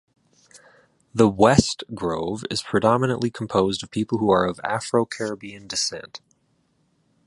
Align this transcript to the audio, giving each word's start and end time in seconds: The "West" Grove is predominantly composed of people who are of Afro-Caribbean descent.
The 1.13 1.29
"West" 1.29 1.83
Grove 1.93 2.43
is 2.49 2.63
predominantly 2.63 3.29
composed 3.29 3.83
of 3.83 3.91
people 3.91 4.17
who 4.17 4.31
are 4.31 4.47
of 4.47 4.59
Afro-Caribbean 4.63 5.67
descent. 5.67 6.21